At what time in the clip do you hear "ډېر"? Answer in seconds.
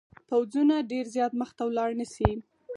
0.91-1.05